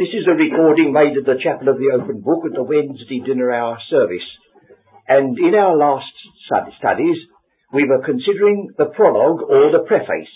This 0.00 0.16
is 0.16 0.24
a 0.24 0.32
recording 0.32 0.96
made 0.96 1.12
at 1.12 1.28
the 1.28 1.36
Chapel 1.44 1.68
of 1.68 1.76
the 1.76 1.92
Open 1.92 2.24
Book 2.24 2.48
at 2.48 2.56
the 2.56 2.64
Wednesday 2.64 3.20
dinner 3.20 3.52
hour 3.52 3.76
service. 3.92 4.24
And 5.04 5.36
in 5.36 5.52
our 5.52 5.76
last 5.76 6.08
studies, 6.80 7.20
we 7.68 7.84
were 7.84 8.00
considering 8.00 8.72
the 8.80 8.96
prologue 8.96 9.44
or 9.44 9.68
the 9.68 9.84
preface, 9.84 10.32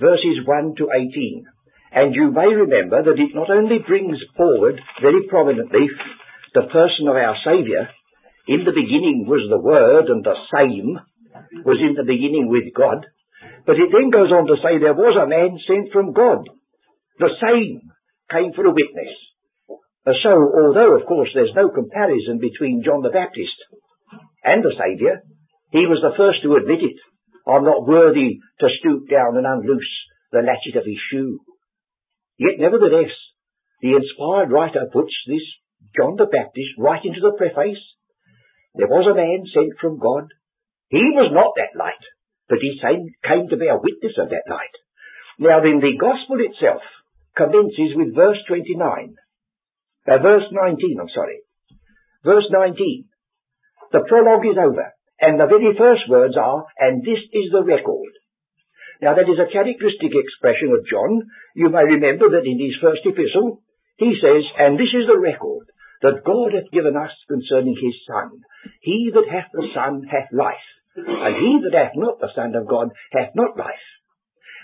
verses 0.00 0.48
1 0.48 0.80
to 0.80 0.88
18. 0.88 1.44
And 1.92 2.16
you 2.16 2.32
may 2.32 2.48
remember 2.48 3.04
that 3.04 3.20
it 3.20 3.36
not 3.36 3.52
only 3.52 3.84
brings 3.84 4.16
forward 4.40 4.80
very 5.04 5.28
prominently 5.28 5.84
the 6.56 6.64
person 6.72 7.04
of 7.04 7.20
our 7.20 7.36
Saviour, 7.44 7.84
in 8.48 8.64
the 8.64 8.72
beginning 8.72 9.28
was 9.28 9.44
the 9.52 9.60
Word 9.60 10.08
and 10.08 10.24
the 10.24 10.40
same 10.48 10.96
was 11.60 11.76
in 11.76 11.92
the 11.92 12.08
beginning 12.08 12.48
with 12.48 12.72
God, 12.72 13.04
but 13.68 13.76
it 13.76 13.92
then 13.92 14.08
goes 14.08 14.32
on 14.32 14.48
to 14.48 14.56
say 14.64 14.80
there 14.80 14.96
was 14.96 15.12
a 15.12 15.28
man 15.28 15.60
sent 15.68 15.92
from 15.92 16.16
God. 16.16 16.48
The 17.20 17.36
same 17.44 17.92
came 18.30 18.52
for 18.52 18.66
a 18.66 18.74
witness. 18.74 19.12
Uh, 20.06 20.12
so, 20.22 20.32
although 20.32 20.96
of 21.00 21.06
course 21.06 21.30
there's 21.34 21.56
no 21.56 21.70
comparison 21.70 22.38
between 22.38 22.84
John 22.84 23.00
the 23.00 23.14
Baptist 23.14 23.56
and 24.44 24.62
the 24.62 24.76
Saviour, 24.76 25.24
he 25.72 25.88
was 25.88 26.04
the 26.04 26.16
first 26.16 26.42
to 26.44 26.56
admit 26.56 26.84
it. 26.84 26.98
I'm 27.48 27.64
not 27.64 27.88
worthy 27.88 28.40
to 28.60 28.76
stoop 28.80 29.08
down 29.08 29.36
and 29.36 29.46
unloose 29.46 29.94
the 30.32 30.44
latchet 30.44 30.76
of 30.76 30.86
his 30.86 31.00
shoe. 31.10 31.40
Yet 32.38 32.60
nevertheless, 32.60 33.12
the 33.80 33.96
inspired 33.96 34.52
writer 34.52 34.88
puts 34.92 35.12
this 35.26 35.44
John 35.96 36.16
the 36.16 36.26
Baptist 36.26 36.76
right 36.78 37.04
into 37.04 37.20
the 37.20 37.36
preface. 37.36 37.80
There 38.74 38.88
was 38.88 39.06
a 39.06 39.14
man 39.14 39.44
sent 39.52 39.78
from 39.80 39.98
God. 39.98 40.28
He 40.88 41.04
was 41.14 41.30
not 41.32 41.54
that 41.56 41.78
light, 41.78 42.04
but 42.48 42.58
he 42.60 42.80
came 42.80 43.48
to 43.48 43.56
be 43.56 43.68
a 43.68 43.80
witness 43.80 44.16
of 44.18 44.30
that 44.30 44.48
light. 44.48 44.74
Now 45.38 45.60
then, 45.60 45.80
the 45.80 45.96
gospel 45.98 46.38
itself 46.40 46.82
commences 47.36 47.92
with 47.94 48.14
verse 48.14 48.38
29. 48.48 49.14
Uh, 50.06 50.18
verse 50.18 50.48
19, 50.50 51.00
I'm 51.00 51.12
sorry. 51.14 51.40
Verse 52.24 52.46
19. 52.50 53.08
The 53.92 54.04
prologue 54.08 54.46
is 54.46 54.58
over, 54.58 54.90
and 55.20 55.38
the 55.38 55.46
very 55.46 55.70
first 55.76 56.08
words 56.08 56.34
are, 56.36 56.66
and 56.78 57.02
this 57.02 57.20
is 57.32 57.52
the 57.52 57.62
record. 57.62 58.12
Now 59.02 59.14
that 59.14 59.28
is 59.28 59.38
a 59.38 59.50
characteristic 59.50 60.12
expression 60.14 60.72
of 60.72 60.86
John. 60.86 61.28
You 61.54 61.68
may 61.70 61.84
remember 61.84 62.30
that 62.34 62.46
in 62.46 62.58
his 62.58 62.78
first 62.80 63.04
epistle, 63.04 63.62
he 63.96 64.16
says, 64.18 64.42
and 64.58 64.78
this 64.78 64.90
is 64.90 65.06
the 65.06 65.18
record 65.18 65.70
that 66.02 66.24
God 66.26 66.52
hath 66.52 66.70
given 66.72 66.96
us 66.96 67.12
concerning 67.28 67.76
his 67.78 67.96
Son. 68.06 68.42
He 68.80 69.10
that 69.14 69.28
hath 69.30 69.50
the 69.52 69.68
Son 69.74 70.02
hath 70.10 70.32
life, 70.32 70.68
and 70.96 71.34
he 71.36 71.52
that 71.64 71.76
hath 71.76 71.94
not 71.96 72.20
the 72.20 72.32
Son 72.34 72.54
of 72.54 72.68
God 72.68 72.90
hath 73.12 73.32
not 73.34 73.56
life. 73.56 73.86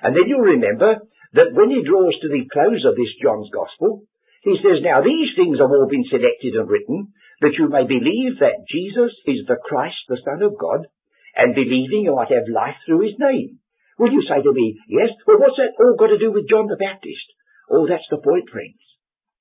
And 0.03 0.17
then 0.17 0.27
you'll 0.27 0.57
remember 0.57 1.01
that 1.35 1.55
when 1.55 1.71
he 1.71 1.87
draws 1.87 2.15
to 2.21 2.29
the 2.29 2.47
close 2.51 2.83
of 2.83 2.99
this 2.99 3.15
John's 3.23 3.51
Gospel, 3.55 4.03
he 4.43 4.57
says, 4.59 4.83
Now 4.83 5.05
these 5.05 5.31
things 5.37 5.61
have 5.61 5.71
all 5.71 5.87
been 5.87 6.09
selected 6.09 6.57
and 6.57 6.67
written, 6.67 7.13
that 7.41 7.57
you 7.57 7.69
may 7.69 7.85
believe 7.87 8.41
that 8.41 8.67
Jesus 8.69 9.13
is 9.27 9.47
the 9.47 9.61
Christ, 9.61 10.01
the 10.09 10.21
Son 10.25 10.43
of 10.43 10.59
God, 10.59 10.89
and 11.37 11.55
believing 11.55 12.09
you 12.09 12.17
might 12.17 12.33
have 12.33 12.51
life 12.51 12.77
through 12.85 13.07
his 13.07 13.17
name. 13.21 13.61
Will 13.99 14.13
you 14.13 14.25
say 14.25 14.43
to 14.43 14.53
me, 14.53 14.81
yes, 14.89 15.13
well 15.29 15.39
what's 15.39 15.61
that 15.61 15.77
all 15.79 15.97
got 15.97 16.09
to 16.09 16.19
do 16.19 16.33
with 16.33 16.49
John 16.49 16.67
the 16.67 16.81
Baptist? 16.81 17.27
Oh, 17.71 17.87
that's 17.87 18.09
the 18.11 18.19
point, 18.19 18.49
friends. 18.51 18.81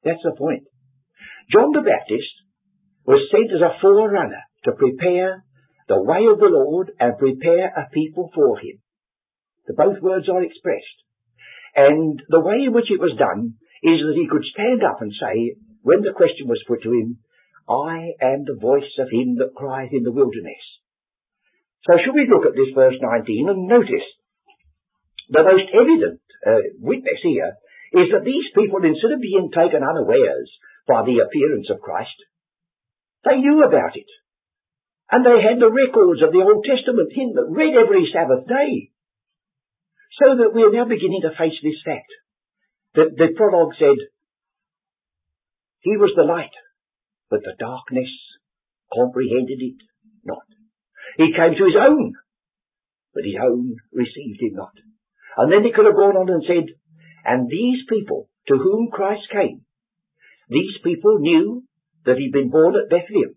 That's 0.04 0.22
the 0.24 0.36
point. 0.38 0.68
John 1.52 1.72
the 1.74 1.82
Baptist 1.82 2.30
was 3.08 3.26
sent 3.32 3.50
as 3.56 3.64
a 3.64 3.80
forerunner 3.82 4.44
to 4.66 4.78
prepare 4.78 5.44
the 5.88 6.04
way 6.04 6.30
of 6.30 6.38
the 6.38 6.52
Lord 6.52 6.92
and 7.00 7.18
prepare 7.18 7.74
a 7.74 7.90
people 7.92 8.30
for 8.36 8.60
him. 8.60 8.78
The 9.66 9.74
both 9.74 10.00
words 10.02 10.30
are 10.30 10.44
expressed. 10.44 11.00
And 11.80 12.20
the 12.28 12.44
way 12.44 12.68
in 12.68 12.76
which 12.76 12.92
it 12.92 13.00
was 13.00 13.16
done 13.16 13.56
is 13.80 14.04
that 14.04 14.20
he 14.20 14.28
could 14.28 14.44
stand 14.52 14.84
up 14.84 15.00
and 15.00 15.16
say, 15.16 15.56
when 15.80 16.04
the 16.04 16.12
question 16.12 16.52
was 16.52 16.60
put 16.68 16.84
to 16.84 16.92
him, 16.92 17.24
I 17.72 18.20
am 18.20 18.44
the 18.44 18.60
voice 18.60 18.92
of 19.00 19.08
him 19.08 19.40
that 19.40 19.56
crieth 19.56 19.96
in 19.96 20.04
the 20.04 20.12
wilderness. 20.12 20.60
So 21.88 21.96
should 22.04 22.18
we 22.18 22.28
look 22.28 22.44
at 22.44 22.58
this 22.60 22.76
verse 22.76 23.00
19 23.00 23.48
and 23.48 23.72
notice 23.72 24.08
the 25.32 25.46
most 25.48 25.72
evident 25.72 26.20
uh, 26.44 26.76
witness 26.84 27.24
here 27.24 27.56
is 27.96 28.12
that 28.12 28.28
these 28.28 28.52
people, 28.52 28.84
instead 28.84 29.16
of 29.16 29.24
being 29.24 29.48
taken 29.48 29.80
unawares 29.80 30.50
by 30.84 31.08
the 31.08 31.24
appearance 31.24 31.72
of 31.72 31.80
Christ, 31.80 32.18
they 33.24 33.40
knew 33.40 33.64
about 33.64 33.96
it. 33.96 34.10
And 35.10 35.24
they 35.24 35.40
had 35.40 35.64
the 35.64 35.72
records 35.72 36.22
of 36.22 36.36
the 36.36 36.44
Old 36.44 36.66
Testament 36.68 37.16
hymn 37.16 37.40
that 37.40 37.50
read 37.50 37.74
every 37.74 38.04
Sabbath 38.12 38.46
day. 38.52 38.89
So 40.20 40.36
that 40.36 40.52
we 40.54 40.64
are 40.64 40.76
now 40.76 40.86
beginning 40.86 41.24
to 41.24 41.38
face 41.38 41.56
this 41.64 41.80
fact. 41.86 42.12
That 42.96 43.16
the 43.16 43.32
prologue 43.36 43.74
said, 43.80 43.98
He 45.82 45.96
was 45.96 46.12
the 46.16 46.28
light, 46.28 46.54
but 47.30 47.42
the 47.42 47.56
darkness 47.58 48.12
comprehended 48.94 49.62
it 49.64 49.80
not. 50.26 50.44
He 51.18 51.32
came 51.32 51.56
to 51.56 51.66
his 51.66 51.80
own, 51.80 52.14
but 53.14 53.24
his 53.24 53.40
own 53.40 53.78
received 53.94 54.42
him 54.42 54.56
not. 54.56 54.76
And 55.38 55.52
then 55.52 55.64
he 55.64 55.72
could 55.72 55.86
have 55.86 55.96
gone 55.96 56.18
on 56.18 56.30
and 56.30 56.44
said, 56.44 56.76
and 57.24 57.48
these 57.48 57.86
people 57.88 58.28
to 58.48 58.58
whom 58.58 58.90
Christ 58.92 59.24
came, 59.32 59.62
these 60.50 60.78
people 60.84 61.20
knew 61.20 61.64
that 62.06 62.18
he'd 62.18 62.34
been 62.34 62.50
born 62.50 62.76
at 62.76 62.90
Bethlehem. 62.90 63.36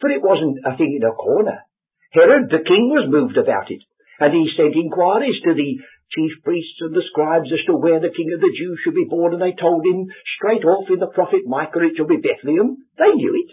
For 0.00 0.10
it 0.10 0.22
wasn't 0.22 0.60
a 0.66 0.76
thing 0.76 0.98
in 1.00 1.08
a 1.08 1.14
corner. 1.14 1.64
Herod 2.12 2.50
the 2.50 2.62
king 2.62 2.92
was 2.92 3.08
moved 3.08 3.36
about 3.36 3.70
it. 3.70 3.80
And 4.20 4.32
he 4.32 4.48
sent 4.56 4.74
inquiries 4.74 5.36
to 5.44 5.52
the 5.52 5.70
chief 6.14 6.32
priests 6.44 6.80
and 6.80 6.94
the 6.94 7.04
scribes 7.10 7.50
as 7.52 7.64
to 7.66 7.76
where 7.76 8.00
the 8.00 8.14
king 8.14 8.30
of 8.32 8.40
the 8.40 8.54
Jews 8.54 8.78
should 8.82 8.94
be 8.94 9.10
born, 9.10 9.34
and 9.34 9.42
they 9.42 9.52
told 9.58 9.84
him 9.84 10.06
straight 10.38 10.64
off 10.64 10.88
in 10.88 11.00
the 11.02 11.12
prophet 11.12 11.44
Micah 11.44 11.84
it 11.84 11.96
shall 11.96 12.06
be 12.08 12.22
Bethlehem. 12.22 12.78
They 12.96 13.12
knew 13.12 13.34
it. 13.34 13.50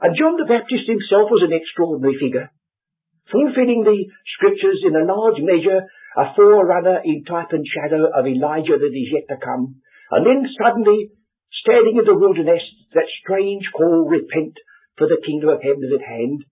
And 0.00 0.16
John 0.18 0.36
the 0.36 0.48
Baptist 0.48 0.84
himself 0.84 1.30
was 1.30 1.46
an 1.46 1.56
extraordinary 1.56 2.18
figure, 2.20 2.50
fulfilling 3.30 3.84
the 3.84 4.04
scriptures 4.36 4.82
in 4.84 4.96
a 4.96 5.06
large 5.06 5.40
measure, 5.40 5.86
a 6.16 6.34
forerunner 6.36 7.00
in 7.04 7.24
type 7.24 7.52
and 7.52 7.64
shadow 7.64 8.10
of 8.12 8.26
Elijah 8.26 8.76
that 8.76 8.92
is 8.92 9.08
yet 9.12 9.24
to 9.32 9.38
come. 9.40 9.80
And 10.10 10.26
then 10.26 10.44
suddenly, 10.60 11.08
standing 11.64 11.96
in 11.96 12.04
the 12.04 12.18
wilderness, 12.18 12.62
that 12.92 13.08
strange 13.22 13.64
call, 13.72 14.04
repent, 14.04 14.60
for 14.98 15.08
the 15.08 15.22
kingdom 15.24 15.48
of 15.50 15.62
heaven 15.62 15.82
is 15.82 15.96
at 15.96 16.04
hand. 16.04 16.44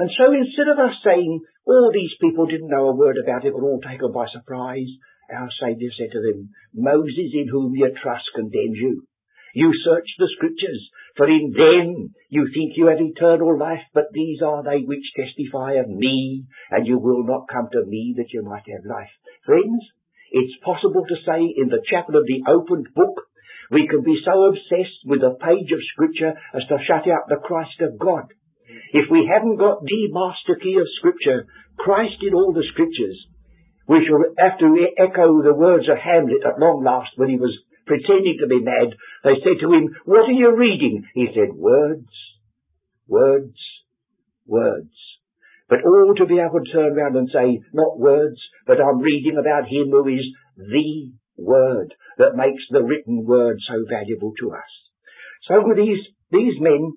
And 0.00 0.08
so 0.16 0.32
instead 0.32 0.72
of 0.72 0.80
us 0.80 0.96
saying, 1.04 1.44
all 1.68 1.92
these 1.92 2.16
people 2.24 2.46
didn't 2.48 2.72
know 2.72 2.88
a 2.88 2.96
word 2.96 3.20
about 3.20 3.44
it, 3.44 3.52
were 3.52 3.68
all 3.68 3.84
taken 3.84 4.08
by 4.16 4.24
surprise, 4.32 4.88
our 5.28 5.52
Saviour 5.60 5.92
said 5.92 6.08
to 6.16 6.24
them, 6.24 6.48
Moses 6.72 7.36
in 7.36 7.48
whom 7.52 7.76
you 7.76 7.92
trust 8.00 8.24
condemns 8.34 8.80
you. 8.80 9.04
You 9.52 9.76
search 9.84 10.08
the 10.16 10.32
scriptures, 10.36 10.88
for 11.18 11.28
in 11.28 11.52
them 11.52 12.14
you 12.30 12.48
think 12.48 12.80
you 12.80 12.86
have 12.86 12.96
eternal 12.96 13.58
life, 13.58 13.84
but 13.92 14.08
these 14.14 14.40
are 14.40 14.64
they 14.64 14.88
which 14.88 15.04
testify 15.12 15.74
of 15.74 15.92
me, 15.92 16.44
and 16.70 16.86
you 16.86 16.98
will 16.98 17.26
not 17.26 17.52
come 17.52 17.68
to 17.70 17.84
me 17.84 18.14
that 18.16 18.32
you 18.32 18.40
might 18.42 18.64
have 18.72 18.88
life. 18.88 19.12
Friends, 19.44 19.84
it's 20.32 20.64
possible 20.64 21.04
to 21.04 21.22
say 21.28 21.44
in 21.44 21.68
the 21.68 21.84
chapel 21.84 22.16
of 22.16 22.24
the 22.24 22.40
opened 22.48 22.88
book, 22.94 23.20
we 23.70 23.86
can 23.86 24.02
be 24.02 24.16
so 24.24 24.48
obsessed 24.48 25.04
with 25.04 25.20
a 25.20 25.36
page 25.44 25.70
of 25.76 25.84
scripture 25.92 26.32
as 26.56 26.64
to 26.72 26.78
shut 26.88 27.04
out 27.04 27.28
the 27.28 27.42
Christ 27.44 27.84
of 27.84 27.98
God. 27.98 28.32
If 28.92 29.10
we 29.10 29.28
haven't 29.30 29.56
got 29.56 29.82
the 29.82 30.08
master 30.10 30.58
key 30.60 30.76
of 30.80 30.86
Scripture, 30.98 31.46
Christ 31.78 32.18
in 32.22 32.34
all 32.34 32.52
the 32.52 32.66
Scriptures, 32.72 33.18
we 33.86 34.06
shall 34.06 34.22
have 34.38 34.58
to 34.58 34.86
echo 34.98 35.42
the 35.42 35.54
words 35.54 35.88
of 35.88 35.98
Hamlet 35.98 36.42
at 36.46 36.58
long 36.58 36.82
last 36.84 37.10
when 37.16 37.28
he 37.28 37.36
was 37.36 37.56
pretending 37.86 38.38
to 38.40 38.46
be 38.46 38.62
mad. 38.62 38.94
They 39.24 39.38
said 39.42 39.58
to 39.60 39.72
him, 39.72 39.94
what 40.04 40.28
are 40.28 40.32
you 40.32 40.54
reading? 40.56 41.04
He 41.14 41.26
said, 41.34 41.54
words, 41.54 42.10
words, 43.06 43.58
words. 44.46 44.94
But 45.68 45.86
all 45.86 46.14
to 46.18 46.26
be 46.26 46.38
able 46.38 46.62
to 46.64 46.72
turn 46.72 46.98
around 46.98 47.16
and 47.16 47.30
say, 47.32 47.62
not 47.72 47.98
words, 47.98 48.38
but 48.66 48.78
I'm 48.80 49.00
reading 49.00 49.38
about 49.38 49.66
him 49.70 49.90
who 49.90 50.06
is 50.08 50.26
the 50.56 51.12
word 51.38 51.94
that 52.18 52.36
makes 52.36 52.62
the 52.70 52.82
written 52.82 53.24
word 53.24 53.56
so 53.66 53.84
valuable 53.88 54.32
to 54.40 54.50
us. 54.50 54.70
So 55.48 55.62
with 55.66 55.78
these, 55.78 56.02
these 56.30 56.60
men, 56.60 56.94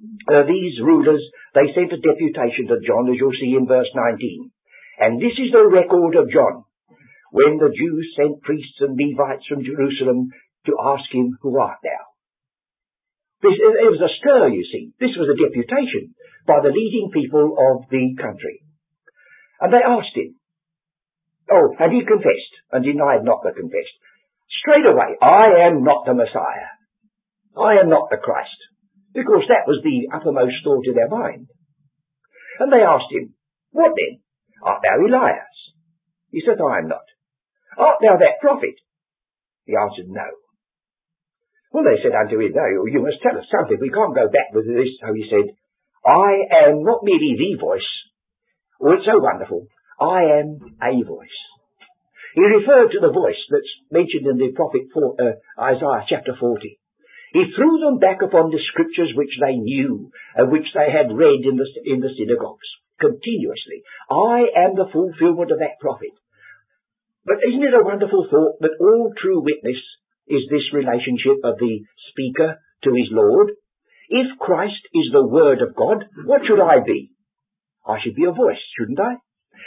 uh, 0.00 0.48
these 0.48 0.80
rulers, 0.80 1.20
they 1.52 1.68
sent 1.76 1.92
a 1.92 2.00
deputation 2.00 2.68
to 2.68 2.80
John, 2.80 3.08
as 3.12 3.16
you'll 3.20 3.36
see 3.36 3.52
in 3.56 3.66
verse 3.66 3.88
19. 3.94 4.50
And 5.00 5.20
this 5.20 5.36
is 5.36 5.52
the 5.52 5.64
record 5.68 6.16
of 6.16 6.32
John, 6.32 6.64
when 7.32 7.60
the 7.60 7.72
Jews 7.72 8.16
sent 8.16 8.40
priests 8.40 8.80
and 8.80 8.96
Levites 8.96 9.44
from 9.48 9.64
Jerusalem 9.64 10.32
to 10.66 10.72
ask 10.96 11.04
him, 11.12 11.36
Who 11.42 11.58
art 11.60 11.80
thou? 11.84 12.02
This, 13.44 13.56
it 13.56 13.88
was 13.92 14.04
a 14.04 14.12
stir, 14.20 14.48
you 14.48 14.64
see. 14.68 14.92
This 15.00 15.16
was 15.16 15.28
a 15.32 15.40
deputation 15.40 16.12
by 16.46 16.60
the 16.60 16.72
leading 16.72 17.10
people 17.12 17.56
of 17.56 17.88
the 17.88 18.16
country. 18.20 18.60
And 19.60 19.72
they 19.72 19.84
asked 19.84 20.16
him. 20.16 20.36
Oh, 21.50 21.74
and 21.80 21.92
he 21.92 22.04
confessed, 22.04 22.54
and 22.72 22.84
denied 22.84 23.24
not 23.24 23.40
the 23.42 23.52
confessed. 23.52 23.96
Straight 24.60 24.88
away, 24.88 25.16
I 25.20 25.66
am 25.66 25.82
not 25.84 26.04
the 26.06 26.14
Messiah. 26.14 26.72
I 27.56 27.80
am 27.80 27.88
not 27.88 28.08
the 28.10 28.20
Christ 28.22 28.69
because 29.14 29.44
that 29.48 29.66
was 29.66 29.82
the 29.82 30.08
uppermost 30.14 30.62
thought 30.62 30.86
in 30.86 30.94
their 30.94 31.10
mind. 31.10 31.48
And 32.58 32.72
they 32.72 32.84
asked 32.84 33.10
him, 33.10 33.34
What 33.72 33.92
then? 33.96 34.20
Art 34.62 34.82
thou 34.82 35.00
Elias? 35.00 35.56
He 36.30 36.42
said, 36.44 36.60
I 36.60 36.78
am 36.78 36.88
not. 36.88 37.06
Art 37.78 37.98
thou 38.02 38.18
that 38.18 38.40
prophet? 38.40 38.76
He 39.64 39.74
answered, 39.74 40.08
No. 40.08 40.28
Well, 41.72 41.84
they 41.86 42.02
said 42.02 42.14
unto 42.14 42.38
him, 42.38 42.52
No, 42.52 42.86
you 42.86 43.02
must 43.02 43.22
tell 43.22 43.38
us 43.38 43.46
something. 43.50 43.78
We 43.80 43.94
can't 43.94 44.14
go 44.14 44.26
back 44.26 44.50
with 44.52 44.66
this. 44.66 44.90
So 44.98 45.14
he 45.14 45.26
said, 45.30 45.54
I 46.04 46.66
am 46.66 46.82
not 46.82 47.04
merely 47.04 47.36
the 47.38 47.60
voice. 47.60 47.86
Oh, 48.82 48.92
it's 48.92 49.06
so 49.06 49.18
wonderful. 49.20 49.66
I 50.00 50.40
am 50.40 50.58
a 50.82 50.92
voice. 51.04 51.38
He 52.34 52.42
referred 52.42 52.90
to 52.92 53.00
the 53.00 53.12
voice 53.12 53.38
that's 53.50 53.74
mentioned 53.90 54.26
in 54.26 54.38
the 54.38 54.52
prophet 54.54 54.88
for, 54.94 55.14
uh, 55.18 55.34
Isaiah 55.60 56.06
chapter 56.08 56.34
40. 56.38 56.79
He 57.32 57.52
threw 57.54 57.78
them 57.78 57.98
back 57.98 58.22
upon 58.22 58.50
the 58.50 58.62
scriptures 58.72 59.12
which 59.14 59.34
they 59.40 59.54
knew 59.56 60.10
and 60.34 60.50
which 60.50 60.66
they 60.74 60.90
had 60.90 61.14
read 61.14 61.46
in 61.46 61.56
the, 61.56 61.66
in 61.86 62.00
the 62.00 62.10
synagogues 62.18 62.66
continuously. 63.00 63.82
I 64.10 64.50
am 64.66 64.76
the 64.76 64.90
fulfillment 64.92 65.50
of 65.50 65.58
that 65.58 65.80
prophet. 65.80 66.12
But 67.24 67.40
isn't 67.46 67.64
it 67.64 67.74
a 67.74 67.84
wonderful 67.84 68.28
thought 68.30 68.60
that 68.60 68.76
all 68.80 69.12
true 69.16 69.40
witness 69.40 69.80
is 70.28 70.44
this 70.50 70.72
relationship 70.72 71.40
of 71.44 71.58
the 71.58 71.84
speaker 72.12 72.60
to 72.84 72.90
his 72.90 73.08
Lord? 73.10 73.52
If 74.08 74.38
Christ 74.38 74.82
is 74.92 75.08
the 75.12 75.26
Word 75.26 75.62
of 75.62 75.76
God, 75.76 76.04
what 76.26 76.42
should 76.46 76.60
I 76.60 76.82
be? 76.84 77.12
I 77.86 77.98
should 78.02 78.14
be 78.14 78.24
a 78.24 78.32
voice, 78.32 78.60
shouldn't 78.76 79.00
I? 79.00 79.16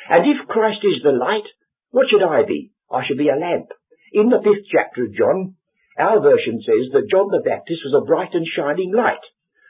And 0.09 0.27
if 0.27 0.47
Christ 0.47 0.83
is 0.83 1.01
the 1.03 1.11
light, 1.15 1.47
what 1.91 2.07
should 2.09 2.23
I 2.23 2.43
be? 2.45 2.71
I 2.91 3.05
should 3.07 3.17
be 3.17 3.29
a 3.29 3.39
lamp. 3.39 3.71
In 4.11 4.29
the 4.29 4.41
fifth 4.43 4.67
chapter 4.71 5.05
of 5.05 5.15
John, 5.15 5.55
our 5.97 6.21
version 6.21 6.61
says 6.65 6.89
that 6.93 7.09
John 7.09 7.29
the 7.29 7.45
Baptist 7.45 7.81
was 7.85 7.95
a 7.97 8.05
bright 8.05 8.33
and 8.33 8.45
shining 8.45 8.93
light. 8.93 9.21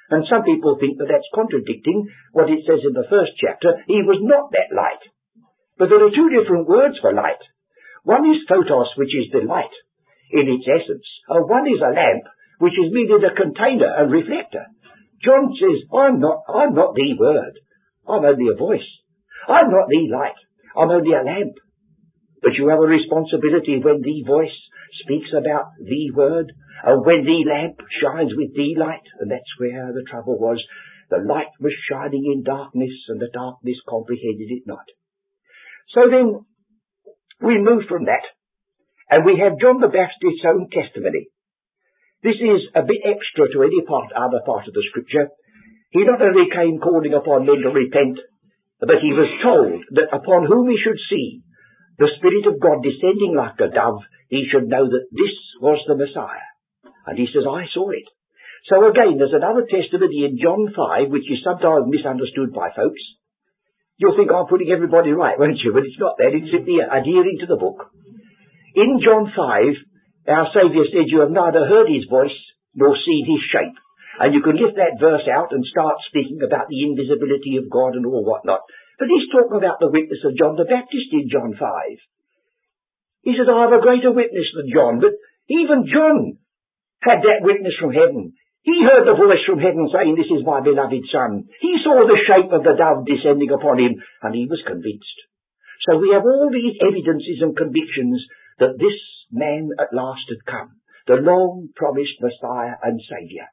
And 0.09 0.27
some 0.29 0.43
people 0.43 0.77
think 0.77 0.99
that 0.99 1.09
that's 1.09 1.35
contradicting 1.35 2.07
what 2.31 2.51
it 2.51 2.63
says 2.67 2.83
in 2.85 2.93
the 2.93 3.07
first 3.09 3.33
chapter. 3.39 3.81
He 3.87 4.03
was 4.03 4.19
not 4.21 4.51
that 4.51 4.75
light. 4.75 5.03
But 5.79 5.89
there 5.89 6.03
are 6.03 6.13
two 6.13 6.29
different 6.29 6.67
words 6.67 6.99
for 7.01 7.11
light. 7.11 7.41
One 8.03 8.27
is 8.29 8.45
photos, 8.47 8.91
which 8.95 9.15
is 9.15 9.31
the 9.31 9.47
light 9.47 9.73
in 10.31 10.49
its 10.49 10.67
essence. 10.67 11.07
One 11.27 11.65
is 11.67 11.79
a 11.79 11.95
lamp, 11.95 12.25
which 12.59 12.77
is 12.77 12.91
merely 12.91 13.21
the 13.21 13.35
container 13.35 13.89
and 13.89 14.11
reflector. 14.11 14.67
John 15.23 15.55
says, 15.55 15.87
I'm 15.93 16.19
not, 16.19 16.43
I'm 16.51 16.75
not 16.75 16.95
the 16.95 17.15
word. 17.17 17.55
I'm 18.07 18.25
only 18.25 18.51
a 18.51 18.59
voice. 18.59 18.85
I'm 19.47 19.71
not 19.71 19.87
the 19.87 20.03
light. 20.11 20.39
I'm 20.75 20.91
only 20.91 21.15
a 21.15 21.23
lamp. 21.23 21.55
But 22.43 22.59
you 22.59 22.67
have 22.67 22.83
a 22.83 22.91
responsibility 22.91 23.79
when 23.79 24.03
the 24.03 24.23
voice 24.27 24.57
speaks 25.01 25.29
about 25.33 25.73
the 25.81 26.11
word, 26.11 26.53
and 26.83 27.05
when 27.05 27.25
the 27.25 27.43
lamp 27.49 27.79
shines 28.01 28.31
with 28.35 28.53
the 28.53 28.75
light, 28.77 29.07
and 29.19 29.31
that's 29.31 29.57
where 29.57 29.91
the 29.93 30.05
trouble 30.09 30.37
was. 30.37 30.61
The 31.09 31.19
light 31.19 31.51
was 31.59 31.73
shining 31.89 32.25
in 32.25 32.43
darkness, 32.43 32.93
and 33.09 33.19
the 33.19 33.29
darkness 33.33 33.77
comprehended 33.87 34.49
it 34.49 34.63
not. 34.65 34.85
So 35.93 36.09
then, 36.09 36.45
we 37.41 37.59
move 37.59 37.85
from 37.87 38.05
that, 38.05 38.23
and 39.09 39.25
we 39.25 39.37
have 39.37 39.59
John 39.59 39.81
the 39.81 39.93
Baptist's 39.93 40.47
own 40.47 40.69
testimony. 40.71 41.27
This 42.23 42.39
is 42.39 42.71
a 42.73 42.87
bit 42.87 43.03
extra 43.03 43.51
to 43.51 43.67
any 43.67 43.83
part, 43.83 44.15
other 44.15 44.41
part 44.45 44.67
of 44.67 44.73
the 44.73 44.85
scripture. 44.89 45.27
He 45.91 46.07
not 46.07 46.23
only 46.23 46.49
came 46.49 46.79
calling 46.79 47.13
upon 47.13 47.45
men 47.45 47.61
to 47.61 47.69
repent, 47.69 48.17
but 48.79 49.03
he 49.03 49.11
was 49.11 49.29
told 49.43 49.83
that 49.99 50.15
upon 50.15 50.47
whom 50.47 50.71
he 50.71 50.79
should 50.79 50.99
see 51.11 51.43
the 51.97 52.09
Spirit 52.17 52.45
of 52.49 52.59
God 52.59 52.81
descending 52.81 53.37
like 53.37 53.59
a 53.61 53.69
dove, 53.69 54.01
he 54.29 54.49
should 54.49 54.65
know 54.65 54.85
that 54.89 55.07
this 55.13 55.35
was 55.61 55.77
the 55.85 55.97
Messiah. 55.97 56.49
And 57.05 57.19
he 57.19 57.27
says, 57.29 57.45
I 57.45 57.69
saw 57.69 57.91
it. 57.91 58.07
So 58.71 58.79
again, 58.87 59.19
there's 59.19 59.35
another 59.35 59.67
testimony 59.67 60.23
in 60.23 60.39
John 60.39 60.71
5, 60.71 61.11
which 61.11 61.27
is 61.27 61.43
sometimes 61.43 61.91
misunderstood 61.91 62.55
by 62.55 62.71
folks. 62.71 63.03
You'll 63.99 64.15
think 64.17 64.31
I'm 64.31 64.47
putting 64.47 64.71
everybody 64.71 65.11
right, 65.11 65.37
won't 65.41 65.59
you? 65.61 65.75
But 65.75 65.85
it's 65.85 65.99
not 65.99 66.17
that. 66.17 66.33
It's 66.33 66.49
simply 66.49 66.79
adhering 66.79 67.37
to 67.43 67.47
the 67.47 67.59
book. 67.59 67.91
In 68.73 69.03
John 69.03 69.29
5, 69.29 70.33
our 70.33 70.47
Saviour 70.55 70.87
said, 70.89 71.11
You 71.11 71.21
have 71.21 71.35
neither 71.35 71.67
heard 71.67 71.91
his 71.91 72.09
voice 72.09 72.33
nor 72.73 72.97
seen 72.97 73.27
his 73.27 73.43
shape. 73.51 73.77
And 74.17 74.33
you 74.33 74.41
can 74.41 74.57
lift 74.57 74.77
that 74.77 75.01
verse 75.01 75.25
out 75.29 75.51
and 75.51 75.65
start 75.65 75.97
speaking 76.09 76.39
about 76.45 76.69
the 76.69 76.81
invisibility 76.85 77.57
of 77.57 77.69
God 77.69 77.97
and 77.97 78.05
all 78.05 78.23
whatnot. 78.23 78.61
But 78.99 79.09
he's 79.09 79.31
talking 79.33 79.57
about 79.57 79.81
the 79.81 79.91
witness 79.91 80.21
of 80.23 80.37
John 80.37 80.55
the 80.55 80.69
Baptist 80.69 81.09
in 81.11 81.29
John 81.29 81.57
5. 81.57 81.61
He 83.23 83.33
says, 83.33 83.47
I 83.47 83.65
have 83.65 83.75
a 83.75 83.81
greater 83.81 84.11
witness 84.11 84.49
than 84.53 84.69
John, 84.69 84.99
but 84.99 85.15
even 85.49 85.87
John 85.89 86.37
had 87.01 87.23
that 87.23 87.43
witness 87.43 87.73
from 87.79 87.95
heaven. 87.95 88.35
He 88.63 88.79
heard 88.79 89.03
the 89.03 89.19
voice 89.19 89.43
from 89.43 89.59
heaven 89.59 89.91
saying, 89.91 90.15
This 90.15 90.31
is 90.31 90.47
my 90.47 90.63
beloved 90.63 91.03
Son. 91.11 91.47
He 91.59 91.75
saw 91.83 91.99
the 91.99 92.23
shape 92.23 92.51
of 92.51 92.63
the 92.63 92.79
dove 92.79 93.03
descending 93.03 93.51
upon 93.51 93.79
him, 93.79 93.99
and 94.23 94.31
he 94.31 94.47
was 94.47 94.63
convinced. 94.63 95.19
So 95.83 95.99
we 95.99 96.15
have 96.15 96.23
all 96.23 96.47
these 96.47 96.79
evidences 96.79 97.43
and 97.43 97.59
convictions 97.59 98.23
that 98.59 98.79
this 98.79 98.99
man 99.31 99.67
at 99.75 99.91
last 99.91 100.23
had 100.31 100.47
come, 100.47 100.79
the 101.07 101.19
long 101.19 101.75
promised 101.75 102.23
Messiah 102.23 102.79
and 102.79 103.01
Saviour. 103.03 103.51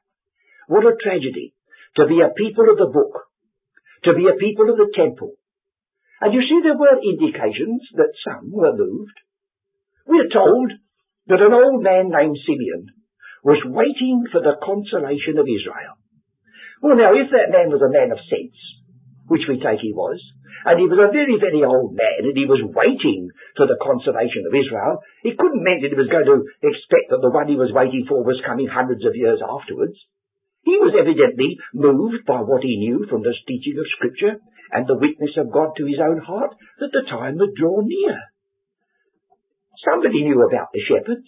What 0.67 0.87
a 0.87 0.95
tragedy 0.95 1.51
to 1.99 2.07
be 2.07 2.23
a 2.23 2.31
people 2.31 2.71
of 2.71 2.79
the 2.79 2.93
book 2.93 3.30
to 4.03 4.13
be 4.13 4.25
a 4.27 4.39
people 4.39 4.69
of 4.69 4.77
the 4.77 4.91
temple. 4.95 5.37
And 6.21 6.33
you 6.33 6.41
see 6.41 6.61
there 6.61 6.77
were 6.77 7.01
indications 7.01 7.81
that 7.97 8.13
some 8.21 8.51
were 8.53 8.77
moved. 8.77 9.17
We 10.05 10.21
are 10.21 10.33
told 10.33 10.71
that 11.27 11.41
an 11.41 11.53
old 11.53 11.81
man 11.81 12.09
named 12.09 12.37
Simeon 12.45 12.93
was 13.43 13.61
waiting 13.65 14.25
for 14.29 14.41
the 14.41 14.57
consolation 14.61 15.37
of 15.41 15.49
Israel. 15.49 15.97
Well 16.81 16.97
now, 16.97 17.13
if 17.13 17.29
that 17.29 17.53
man 17.53 17.69
was 17.69 17.81
a 17.81 17.93
man 17.93 18.13
of 18.13 18.21
sense, 18.29 18.57
which 19.29 19.45
we 19.49 19.61
take 19.61 19.81
he 19.81 19.93
was, 19.93 20.17
and 20.65 20.77
he 20.77 20.85
was 20.85 20.97
a 21.01 21.09
very, 21.09 21.41
very 21.41 21.65
old 21.65 21.97
man, 21.97 22.21
and 22.29 22.37
he 22.37 22.45
was 22.45 22.61
waiting 22.61 23.33
for 23.57 23.65
the 23.65 23.81
consolation 23.81 24.45
of 24.45 24.53
Israel, 24.53 25.01
it 25.25 25.37
couldn't 25.37 25.65
mean 25.65 25.81
that 25.81 25.93
he 25.93 25.97
was 25.97 26.09
going 26.09 26.29
to 26.29 26.45
expect 26.61 27.09
that 27.09 27.21
the 27.21 27.33
one 27.33 27.49
he 27.49 27.57
was 27.57 27.73
waiting 27.73 28.05
for 28.05 28.21
was 28.21 28.41
coming 28.45 28.69
hundreds 28.69 29.01
of 29.05 29.17
years 29.17 29.41
afterwards. 29.41 29.97
He 30.71 30.79
was 30.79 30.95
evidently 30.95 31.59
moved 31.75 32.23
by 32.23 32.39
what 32.47 32.63
he 32.63 32.79
knew 32.79 33.03
from 33.11 33.27
the 33.27 33.35
teaching 33.43 33.75
of 33.75 33.91
Scripture 33.91 34.39
and 34.71 34.87
the 34.87 34.95
witness 34.95 35.35
of 35.35 35.51
God 35.51 35.75
to 35.75 35.83
his 35.83 35.99
own 35.99 36.23
heart 36.23 36.55
that 36.79 36.95
the 36.95 37.03
time 37.11 37.35
had 37.43 37.59
drawn 37.59 37.91
near. 37.91 38.15
Somebody 39.83 40.23
knew 40.23 40.39
about 40.47 40.71
the 40.71 40.79
shepherds. 40.79 41.27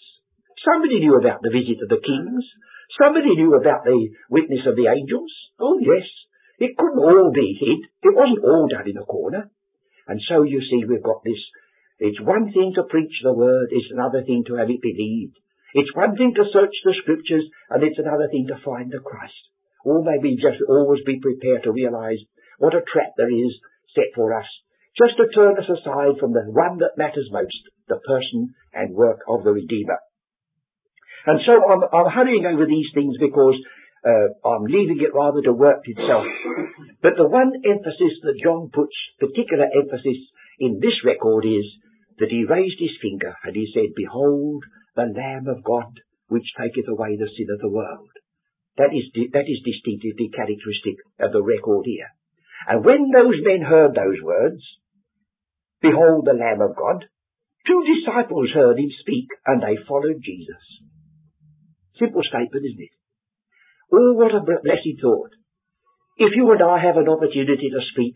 Somebody 0.64 1.04
knew 1.04 1.20
about 1.20 1.42
the 1.44 1.52
visit 1.52 1.84
of 1.84 1.92
the 1.92 2.00
kings. 2.00 2.48
Somebody 2.96 3.36
knew 3.36 3.52
about 3.60 3.84
the 3.84 4.16
witness 4.32 4.64
of 4.64 4.78
the 4.80 4.88
angels. 4.88 5.34
Oh 5.60 5.76
yes, 5.76 6.08
it 6.64 6.78
couldn't 6.80 7.04
all 7.04 7.36
be 7.36 7.60
hid. 7.60 7.84
It 8.00 8.16
wasn't 8.16 8.48
all 8.48 8.72
done 8.72 8.88
in 8.88 8.96
a 8.96 9.04
corner. 9.04 9.52
And 10.08 10.22
so 10.24 10.44
you 10.44 10.64
see 10.64 10.88
we've 10.88 11.04
got 11.04 11.20
this. 11.28 11.44
It's 12.00 12.22
one 12.24 12.54
thing 12.54 12.72
to 12.80 12.88
preach 12.88 13.20
the 13.22 13.34
word, 13.36 13.76
it's 13.76 13.92
another 13.92 14.24
thing 14.24 14.46
to 14.48 14.56
have 14.56 14.70
it 14.70 14.80
believed. 14.80 15.36
It's 15.74 15.96
one 15.96 16.16
thing 16.16 16.34
to 16.36 16.50
search 16.54 16.74
the 16.86 16.94
scriptures, 17.02 17.46
and 17.70 17.82
it's 17.84 17.98
another 17.98 18.30
thing 18.30 18.48
to 18.48 18.62
find 18.64 18.92
the 18.92 19.02
Christ. 19.02 19.38
Or 19.84 20.06
maybe 20.06 20.38
just 20.38 20.62
always 20.70 21.04
be 21.06 21.20
prepared 21.20 21.64
to 21.64 21.74
realize 21.74 22.22
what 22.58 22.78
a 22.78 22.86
trap 22.86 23.18
there 23.18 23.32
is 23.32 23.52
set 23.96 24.14
for 24.16 24.34
us, 24.38 24.48
just 24.98 25.18
to 25.18 25.34
turn 25.34 25.58
us 25.58 25.70
aside 25.70 26.22
from 26.22 26.34
the 26.34 26.46
one 26.48 26.78
that 26.80 26.98
matters 26.98 27.28
most, 27.32 27.62
the 27.90 28.00
person 28.06 28.54
and 28.74 28.96
work 28.96 29.22
of 29.28 29.44
the 29.44 29.52
Redeemer. 29.52 30.00
And 31.26 31.40
so 31.46 31.54
I'm, 31.56 31.84
I'm 31.90 32.12
hurrying 32.12 32.46
over 32.46 32.66
these 32.66 32.88
things 32.94 33.16
because 33.20 33.56
uh, 34.06 34.36
I'm 34.44 34.66
leaving 34.68 35.00
it 35.00 35.16
rather 35.16 35.42
to 35.42 35.54
work 35.54 35.82
itself. 35.86 36.28
But 37.02 37.16
the 37.16 37.28
one 37.28 37.54
emphasis 37.64 38.20
that 38.24 38.40
John 38.44 38.70
puts 38.74 38.96
particular 39.20 39.68
emphasis 39.72 40.20
in 40.60 40.80
this 40.80 41.00
record 41.06 41.46
is 41.46 41.66
that 42.20 42.30
he 42.30 42.44
raised 42.44 42.80
his 42.80 42.96
finger 43.02 43.36
and 43.44 43.56
he 43.56 43.72
said, 43.74 43.96
Behold 43.96 44.64
the 44.96 45.10
Lamb 45.10 45.48
of 45.48 45.64
God, 45.64 46.00
which 46.28 46.54
taketh 46.58 46.88
away 46.88 47.18
the 47.18 47.30
sin 47.30 47.48
of 47.54 47.60
the 47.60 47.70
world. 47.70 48.10
That 48.78 48.90
is, 48.94 49.06
that 49.34 49.46
is 49.46 49.62
distinctively 49.66 50.30
characteristic 50.34 50.98
of 51.20 51.32
the 51.32 51.44
record 51.44 51.86
here. 51.86 52.10
And 52.68 52.84
when 52.84 53.12
those 53.12 53.38
men 53.44 53.62
heard 53.62 53.94
those 53.94 54.22
words, 54.24 54.62
Behold 55.82 56.26
the 56.26 56.34
Lamb 56.38 56.62
of 56.62 56.76
God, 56.76 57.06
two 57.68 57.82
disciples 57.84 58.50
heard 58.54 58.80
him 58.80 58.90
speak, 59.02 59.28
and 59.46 59.62
they 59.62 59.76
followed 59.88 60.24
Jesus. 60.24 60.64
Simple 62.00 62.24
statement, 62.24 62.66
isn't 62.66 62.88
it? 62.88 62.96
Oh, 63.92 64.14
what 64.14 64.34
a 64.34 64.42
blessed 64.42 64.98
thought. 65.02 65.32
If 66.18 66.34
you 66.36 66.50
and 66.52 66.62
I 66.62 66.80
have 66.80 66.98
an 66.98 67.10
opportunity 67.10 67.70
to 67.70 67.82
speak, 67.94 68.16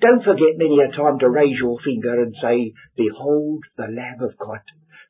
don't 0.00 0.24
forget 0.24 0.58
many 0.58 0.78
a 0.80 0.94
time 0.96 1.18
to 1.20 1.30
raise 1.30 1.58
your 1.58 1.78
finger 1.84 2.22
and 2.22 2.34
say, 2.40 2.72
Behold 2.96 3.64
the 3.76 3.88
Lamb 3.92 4.20
of 4.20 4.36
God 4.38 4.60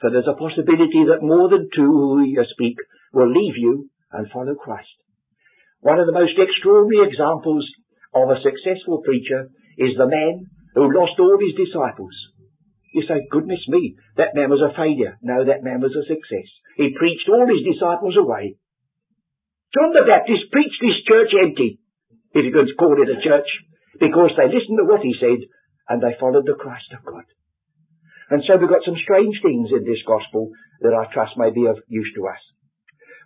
for 0.01 0.11
there's 0.11 0.29
a 0.29 0.39
possibility 0.39 1.09
that 1.09 1.25
more 1.25 1.49
than 1.49 1.69
two 1.75 1.89
who 1.89 2.23
you 2.23 2.45
speak 2.53 2.77
will 3.13 3.31
leave 3.31 3.57
you 3.57 3.89
and 4.13 4.31
follow 4.31 4.55
Christ. 4.55 4.93
One 5.81 5.99
of 6.01 6.07
the 6.07 6.17
most 6.17 6.37
extraordinary 6.37 7.09
examples 7.09 7.65
of 8.15 8.31
a 8.31 8.41
successful 8.41 9.03
preacher 9.05 9.49
is 9.79 9.97
the 9.97 10.09
man 10.09 10.49
who 10.75 10.93
lost 10.93 11.21
all 11.21 11.39
his 11.41 11.57
disciples. 11.57 12.15
You 12.93 13.05
say, 13.05 13.29
goodness 13.31 13.61
me, 13.69 13.97
that 14.17 14.35
man 14.35 14.49
was 14.49 14.65
a 14.65 14.73
failure. 14.73 15.21
No, 15.21 15.45
that 15.45 15.65
man 15.65 15.81
was 15.85 15.93
a 15.93 16.09
success. 16.09 16.49
He 16.77 16.97
preached 16.97 17.29
all 17.29 17.45
his 17.45 17.65
disciples 17.65 18.17
away. 18.17 18.57
John 19.77 19.93
the 19.93 20.09
Baptist 20.09 20.49
preached 20.53 20.81
his 20.81 21.05
church 21.05 21.33
empty, 21.37 21.81
if 22.33 22.45
you 22.45 22.53
could 22.53 22.73
call 22.81 22.97
it 22.97 23.13
a 23.13 23.21
church, 23.21 23.49
because 24.01 24.33
they 24.37 24.49
listened 24.49 24.81
to 24.81 24.89
what 24.89 25.05
he 25.05 25.13
said 25.21 25.45
and 25.89 26.01
they 26.01 26.17
followed 26.19 26.47
the 26.47 26.57
Christ 26.57 26.89
of 26.97 27.05
God. 27.05 27.25
And 28.31 28.43
so 28.43 28.59
we've 28.59 28.73
got 28.73 28.85
some 28.85 28.99
strange 28.99 29.39
things 29.43 29.71
in 29.71 29.87
this 29.87 30.03
gospel 30.07 30.51
that 30.83 30.95
I 30.95 31.13
trust 31.13 31.39
may 31.39 31.51
be 31.51 31.67
of 31.67 31.79
use 31.87 32.11
to 32.17 32.27
us. 32.27 32.43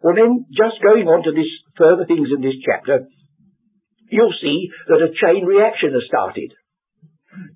Well 0.03 0.17
then, 0.17 0.47
just 0.53 0.81
going 0.83 1.09
on 1.09 1.25
to 1.25 1.33
this 1.33 1.49
further 1.77 2.05
things 2.05 2.29
in 2.33 2.41
this 2.41 2.57
chapter, 2.65 3.09
you'll 4.09 4.37
see 4.41 4.69
that 4.89 5.05
a 5.05 5.13
chain 5.13 5.45
reaction 5.45 5.93
has 5.93 6.09
started. 6.09 6.53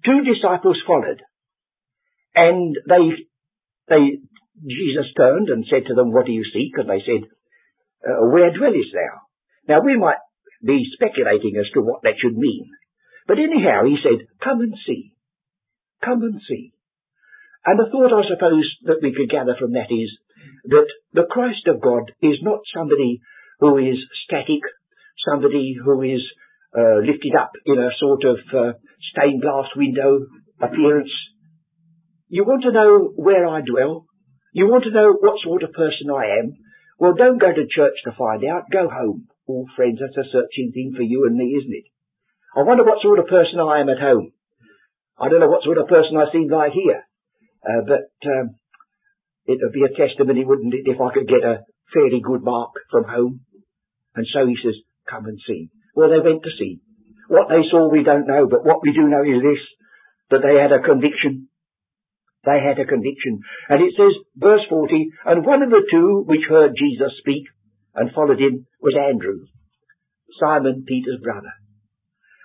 Two 0.05 0.25
disciples 0.25 0.81
followed. 0.87 1.21
And 2.35 2.77
they, 2.89 3.05
they, 3.89 4.03
Jesus 4.61 5.09
turned 5.17 5.49
and 5.49 5.65
said 5.69 5.87
to 5.89 5.95
them, 5.95 6.13
what 6.13 6.27
do 6.27 6.33
you 6.33 6.45
seek? 6.45 6.77
And 6.77 6.89
they 6.89 7.03
said, 7.05 7.29
uh, 8.05 8.29
where 8.29 8.53
dwellest 8.53 8.93
thou? 8.93 9.15
Now 9.69 9.81
we 9.85 9.97
might 9.97 10.21
be 10.65 10.85
speculating 10.93 11.57
as 11.61 11.71
to 11.75 11.81
what 11.81 12.03
that 12.03 12.21
should 12.21 12.37
mean. 12.37 12.69
But 13.27 13.39
anyhow, 13.39 13.85
he 13.85 13.97
said, 14.03 14.27
come 14.43 14.61
and 14.61 14.75
see. 14.87 15.17
Come 16.05 16.23
and 16.23 16.41
see. 16.47 16.74
And 17.67 17.79
the 17.79 17.89
thought, 17.91 18.13
I 18.13 18.29
suppose, 18.29 18.69
that 18.85 19.01
we 19.03 19.15
could 19.15 19.31
gather 19.31 19.57
from 19.59 19.73
that 19.73 19.89
is 19.89 20.13
that 20.69 20.89
the 21.13 21.27
Christ 21.31 21.67
of 21.67 21.81
God 21.81 22.13
is 22.21 22.37
not 22.43 22.61
somebody 22.75 23.21
who 23.61 23.79
is 23.79 23.97
static, 24.27 24.61
somebody 25.25 25.75
who 25.83 26.03
is 26.03 26.21
uh, 26.77 27.01
lifted 27.01 27.35
up 27.39 27.53
in 27.65 27.79
a 27.79 27.95
sort 27.99 28.25
of 28.25 28.39
uh, 28.53 28.73
stained 29.13 29.41
glass 29.41 29.67
window 29.77 30.27
appearance. 30.61 31.13
You 32.29 32.45
want 32.45 32.65
to 32.65 32.73
know 32.73 33.13
where 33.17 33.47
I 33.47 33.61
dwell? 33.63 34.07
You 34.53 34.67
want 34.67 34.85
to 34.85 34.91
know 34.91 35.15
what 35.19 35.41
sort 35.43 35.63
of 35.63 35.73
person 35.73 36.11
I 36.13 36.41
am? 36.43 36.59
Well, 36.99 37.15
don't 37.15 37.41
go 37.41 37.53
to 37.53 37.67
church 37.71 37.97
to 38.05 38.13
find 38.13 38.45
out. 38.45 38.71
Go 38.71 38.89
home. 38.89 39.29
Oh, 39.49 39.67
friends, 39.77 39.99
that's 40.01 40.17
a 40.17 40.31
searching 40.31 40.73
thing 40.73 40.95
for 40.97 41.03
you 41.03 41.27
and 41.27 41.37
me, 41.37 41.57
isn't 41.61 41.75
it? 41.75 41.85
I 42.57 42.63
wonder 42.63 42.85
what 42.85 43.03
sort 43.03 43.19
of 43.19 43.27
person 43.27 43.61
I 43.61 43.81
am 43.81 43.89
at 43.89 43.99
home. 44.01 44.33
I 45.19 45.29
don't 45.29 45.41
know 45.41 45.49
what 45.49 45.65
sort 45.65 45.79
of 45.79 45.89
person 45.89 46.17
I 46.17 46.31
seem 46.33 46.49
like 46.49 46.73
here. 46.73 47.04
Uh, 47.65 47.83
but 47.89 48.13
um, 48.29 48.57
it 49.47 49.59
would 49.61 49.73
be 49.73 49.85
a 49.85 49.97
testimony, 49.97 50.45
wouldn't 50.45 50.75
it, 50.75 50.85
if 50.85 51.01
I 51.01 51.13
could 51.13 51.29
get 51.29 51.45
a 51.45 51.65
fairly 51.93 52.21
good 52.21 52.43
mark 52.43 52.73
from 52.91 53.05
home? 53.05 53.41
And 54.15 54.27
so 54.33 54.47
he 54.47 54.57
says, 54.63 54.77
come 55.09 55.27
and 55.27 55.39
see. 55.47 55.71
Well, 55.95 56.11
they 56.11 56.21
went 56.23 56.43
to 56.45 56.57
see. 56.59 56.81
What 57.29 57.49
they 57.49 57.65
saw 57.71 57.89
we 57.91 58.05
don't 58.05 58.29
know, 58.29 58.47
but 58.49 58.65
what 58.65 58.81
we 58.83 58.93
do 58.93 59.09
know 59.09 59.25
is 59.25 59.41
this, 59.41 59.63
that 60.31 60.43
they 60.45 60.61
had 60.61 60.73
a 60.73 60.85
conviction. 60.85 61.49
They 62.45 62.61
had 62.61 62.79
a 62.79 62.89
conviction. 62.89 63.41
And 63.69 63.81
it 63.81 63.97
says, 63.97 64.13
verse 64.37 64.61
40, 64.69 65.09
and 65.25 65.47
one 65.47 65.63
of 65.63 65.71
the 65.71 65.85
two 65.91 66.25
which 66.27 66.45
heard 66.49 66.77
Jesus 66.77 67.17
speak 67.21 67.49
and 67.95 68.13
followed 68.13 68.41
him 68.41 68.67
was 68.81 68.97
Andrew, 68.97 69.49
Simon 70.41 70.85
Peter's 70.87 71.21
brother. 71.23 71.53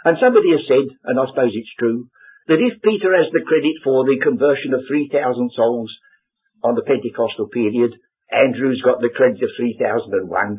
And 0.05 0.15
somebody 0.21 0.51
has 0.55 0.63
said, 0.67 0.87
and 1.03 1.19
I 1.19 1.27
suppose 1.27 1.51
it's 1.51 1.75
true, 1.77 2.07
that 2.49 2.57
if 2.57 2.81
Peter 2.81 3.13
has 3.13 3.29
the 3.29 3.45
credit 3.45 3.77
for 3.85 4.03
the 4.09 4.17
conversion 4.17 4.73
of 4.73 4.81
3,000 4.89 5.13
souls 5.53 5.93
on 6.65 6.73
the 6.73 6.81
Pentecostal 6.81 7.47
period, 7.53 7.93
Andrew's 8.25 8.81
got 8.81 8.97
the 8.99 9.13
credit 9.13 9.37
of 9.45 9.53
3001. 9.53 10.57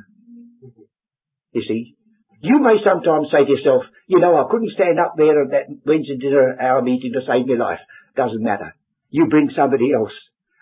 You 1.50 1.62
see? 1.66 1.99
You 2.42 2.62
may 2.62 2.78
sometimes 2.87 3.28
say 3.35 3.44
to 3.44 3.50
yourself, 3.50 3.82
you 4.06 4.23
know, 4.23 4.38
I 4.38 4.47
couldn't 4.49 4.73
stand 4.73 5.02
up 5.02 5.18
there 5.18 5.42
at 5.42 5.50
that 5.50 5.66
Wednesday 5.85 6.16
dinner 6.16 6.56
hour 6.62 6.80
meeting 6.80 7.12
to 7.12 7.26
save 7.26 7.50
my 7.50 7.59
life. 7.59 7.82
Doesn't 8.16 8.42
matter. 8.42 8.75
You 9.11 9.26
bring 9.26 9.50
somebody 9.54 9.92
else, 9.92 10.14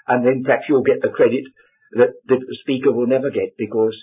and 0.08 0.24
then 0.24 0.42
perhaps 0.44 0.64
you'll 0.68 0.82
get 0.82 1.04
the 1.04 1.12
credit 1.12 1.44
that 1.92 2.16
the 2.26 2.40
speaker 2.64 2.90
will 2.90 3.06
never 3.06 3.30
get 3.30 3.56
because 3.56 3.94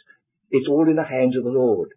it's 0.51 0.70
all 0.70 0.88
in 0.88 0.96
the 0.96 1.03
hands 1.03 1.36
of 1.36 1.44
the 1.44 1.50
Lord. 1.50 1.89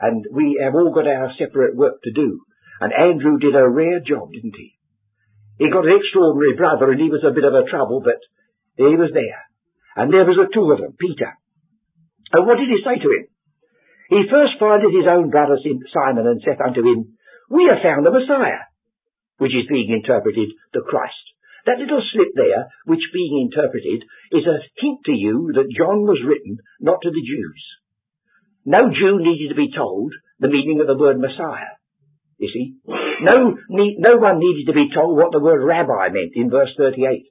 And 0.00 0.24
we 0.32 0.58
have 0.64 0.74
all 0.74 0.92
got 0.92 1.06
our 1.06 1.30
separate 1.38 1.76
work 1.76 2.02
to 2.02 2.10
do. 2.10 2.40
And 2.82 2.90
Andrew 2.90 3.38
did 3.38 3.54
a 3.54 3.62
rare 3.62 4.02
job, 4.02 4.34
didn't 4.34 4.58
he? 4.58 4.74
He 5.62 5.70
got 5.70 5.86
an 5.86 5.94
extraordinary 5.94 6.58
brother 6.58 6.90
and 6.90 6.98
he 6.98 7.14
was 7.14 7.22
a 7.22 7.30
bit 7.30 7.46
of 7.46 7.54
a 7.54 7.70
trouble, 7.70 8.02
but 8.02 8.18
he 8.74 8.98
was 8.98 9.14
there. 9.14 9.42
And 9.94 10.10
there 10.10 10.26
was 10.26 10.34
the 10.34 10.50
two 10.50 10.66
of 10.66 10.82
them, 10.82 10.98
Peter. 10.98 11.30
And 12.34 12.42
what 12.42 12.58
did 12.58 12.66
he 12.66 12.82
say 12.82 12.98
to 12.98 13.06
him? 13.06 13.30
He 14.10 14.26
first 14.26 14.58
findeth 14.58 14.90
his 14.90 15.06
own 15.06 15.30
brother 15.30 15.62
Simon 15.62 16.26
and 16.26 16.42
saith 16.42 16.58
unto 16.58 16.82
him, 16.82 17.14
We 17.46 17.70
have 17.70 17.86
found 17.86 18.02
the 18.02 18.10
Messiah, 18.10 18.66
which 19.38 19.54
is 19.54 19.70
being 19.70 19.94
interpreted 19.94 20.50
the 20.74 20.82
Christ. 20.82 21.22
That 21.70 21.78
little 21.78 22.02
slip 22.02 22.34
there, 22.34 22.66
which 22.90 23.14
being 23.14 23.46
interpreted, 23.46 24.02
is 24.34 24.42
a 24.50 24.58
hint 24.82 25.06
to 25.06 25.14
you 25.14 25.54
that 25.54 25.70
John 25.70 26.02
was 26.02 26.18
written 26.26 26.58
not 26.82 26.98
to 27.06 27.14
the 27.14 27.22
Jews. 27.22 27.62
No 28.66 28.90
Jew 28.90 29.22
needed 29.22 29.54
to 29.54 29.62
be 29.62 29.70
told 29.70 30.10
the 30.42 30.50
meaning 30.50 30.82
of 30.82 30.90
the 30.90 30.98
word 30.98 31.22
Messiah 31.22 31.78
you 32.42 32.50
see. 32.50 32.66
No, 33.22 33.54
no 33.70 34.14
one 34.18 34.42
needed 34.42 34.66
to 34.66 34.74
be 34.74 34.90
told 34.90 35.16
what 35.16 35.30
the 35.30 35.38
word 35.38 35.62
rabbi 35.62 36.10
meant 36.10 36.34
in 36.34 36.50
verse 36.50 36.74
38. 36.76 37.30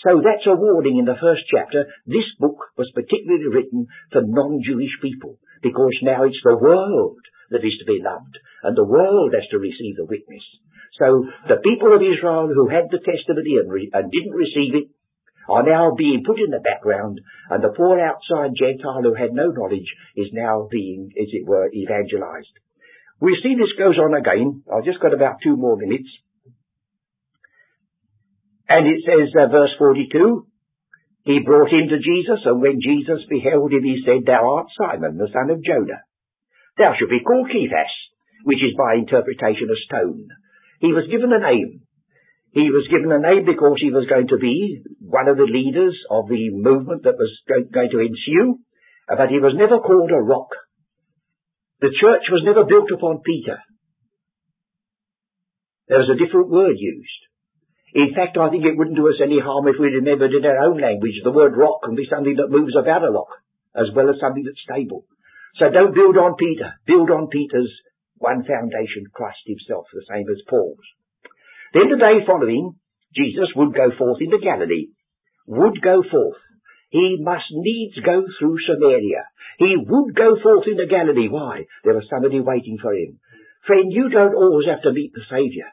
So 0.00 0.24
that's 0.24 0.48
a 0.48 0.56
warning 0.56 0.96
in 0.96 1.04
the 1.04 1.20
first 1.20 1.44
chapter. 1.52 1.84
This 2.08 2.24
book 2.40 2.56
was 2.80 2.88
particularly 2.96 3.52
written 3.52 3.84
for 4.10 4.24
non-Jewish 4.24 4.96
people 5.04 5.36
because 5.60 5.92
now 6.00 6.24
it's 6.24 6.40
the 6.42 6.56
world 6.56 7.20
that 7.52 7.60
is 7.60 7.76
to 7.80 7.84
be 7.84 8.00
loved 8.00 8.40
and 8.64 8.72
the 8.72 8.88
world 8.88 9.36
has 9.36 9.44
to 9.52 9.60
receive 9.60 10.00
the 10.00 10.08
witness. 10.08 10.44
So 10.96 11.28
the 11.52 11.60
people 11.60 11.92
of 11.92 12.00
Israel 12.00 12.48
who 12.48 12.72
had 12.72 12.88
the 12.88 13.04
testimony 13.04 13.60
and, 13.60 13.68
re- 13.68 13.92
and 13.92 14.08
didn't 14.08 14.40
receive 14.40 14.72
it 14.72 14.88
are 15.52 15.68
now 15.68 15.92
being 15.92 16.24
put 16.24 16.40
in 16.40 16.48
the 16.48 16.64
background 16.64 17.20
and 17.50 17.62
the 17.62 17.76
poor 17.76 18.00
outside 18.00 18.56
Gentile 18.56 19.04
who 19.04 19.12
had 19.12 19.36
no 19.36 19.52
knowledge 19.52 19.92
is 20.16 20.32
now 20.32 20.68
being, 20.70 21.12
as 21.20 21.28
it 21.28 21.44
were, 21.44 21.68
evangelized. 21.68 22.56
We 23.20 23.36
see 23.42 23.52
this 23.54 23.76
goes 23.76 24.00
on 24.00 24.16
again. 24.16 24.64
I've 24.72 24.88
just 24.88 25.00
got 25.00 25.12
about 25.12 25.44
two 25.44 25.56
more 25.56 25.76
minutes. 25.76 26.08
And 28.68 28.86
it 28.86 29.04
says, 29.04 29.28
uh, 29.36 29.52
verse 29.52 29.74
42, 29.76 30.46
He 31.24 31.44
brought 31.44 31.68
him 31.68 31.92
to 31.92 32.00
Jesus, 32.00 32.40
and 32.46 32.62
when 32.62 32.80
Jesus 32.80 33.20
beheld 33.28 33.72
him, 33.72 33.84
he 33.84 34.00
said, 34.06 34.24
Thou 34.24 34.40
art 34.40 34.68
Simon, 34.78 35.18
the 35.18 35.28
son 35.28 35.50
of 35.50 35.62
Jonah. 35.62 36.00
Thou 36.78 36.94
shalt 36.96 37.10
be 37.10 37.20
called 37.20 37.50
Cephas, 37.52 37.92
which 38.44 38.62
is 38.64 38.78
by 38.78 38.94
interpretation 38.96 39.68
a 39.68 39.78
stone. 39.84 40.28
He 40.80 40.96
was 40.96 41.10
given 41.10 41.28
a 41.28 41.44
name. 41.44 41.84
He 42.52 42.72
was 42.72 42.88
given 42.88 43.12
a 43.12 43.20
name 43.20 43.44
because 43.44 43.76
he 43.82 43.92
was 43.92 44.08
going 44.08 44.28
to 44.28 44.38
be 44.38 44.80
one 45.02 45.28
of 45.28 45.36
the 45.36 45.50
leaders 45.50 45.98
of 46.08 46.26
the 46.28 46.50
movement 46.56 47.04
that 47.04 47.20
was 47.20 47.32
going 47.46 47.90
to 47.90 48.00
ensue, 48.00 48.64
but 49.06 49.28
he 49.28 49.44
was 49.44 49.52
never 49.58 49.78
called 49.78 50.10
a 50.10 50.24
rock 50.24 50.48
the 51.80 51.92
church 51.96 52.28
was 52.30 52.44
never 52.44 52.64
built 52.64 52.92
upon 52.92 53.24
Peter. 53.24 53.58
There 55.88 55.98
was 55.98 56.12
a 56.12 56.20
different 56.20 56.48
word 56.48 56.76
used. 56.78 57.22
In 57.92 58.14
fact, 58.14 58.38
I 58.38 58.50
think 58.50 58.62
it 58.64 58.78
wouldn't 58.78 58.96
do 58.96 59.08
us 59.10 59.18
any 59.18 59.40
harm 59.42 59.66
if 59.66 59.74
we 59.80 59.98
remembered 59.98 60.30
in 60.30 60.46
our 60.46 60.70
own 60.70 60.78
language 60.78 61.18
the 61.24 61.34
word 61.34 61.58
rock 61.58 61.82
can 61.82 61.96
be 61.98 62.06
something 62.06 62.36
that 62.38 62.54
moves 62.54 62.76
about 62.78 63.02
a 63.02 63.10
rock 63.10 63.42
as 63.74 63.90
well 63.94 64.08
as 64.10 64.22
something 64.22 64.44
that's 64.46 64.62
stable. 64.62 65.04
So 65.58 65.70
don't 65.70 65.94
build 65.94 66.16
on 66.16 66.38
Peter. 66.38 66.78
Build 66.86 67.10
on 67.10 67.26
Peter's 67.26 67.70
one 68.20 68.44
foundation, 68.44 69.10
Christ 69.12 69.42
himself, 69.46 69.86
the 69.92 70.06
same 70.06 70.26
as 70.30 70.46
Paul's. 70.46 70.86
Then 71.74 71.90
the 71.90 71.98
day 71.98 72.22
following, 72.26 72.78
Jesus 73.16 73.50
would 73.56 73.74
go 73.74 73.90
forth 73.96 74.20
into 74.20 74.38
Galilee. 74.38 74.94
Would 75.46 75.82
go 75.82 76.02
forth. 76.06 76.38
He 76.90 77.18
must 77.20 77.46
needs 77.50 77.98
go 78.04 78.26
through 78.38 78.58
Samaria. 78.66 79.22
He 79.58 79.76
would 79.78 80.14
go 80.14 80.34
forth 80.42 80.66
into 80.66 80.86
Galilee. 80.90 81.28
Why? 81.30 81.64
There 81.84 81.94
was 81.94 82.10
somebody 82.10 82.40
waiting 82.40 82.78
for 82.82 82.92
him. 82.92 83.18
Friend, 83.66 83.86
you 83.92 84.08
don't 84.10 84.34
always 84.34 84.66
have 84.66 84.82
to 84.82 84.92
meet 84.92 85.12
the 85.14 85.22
Saviour. 85.30 85.70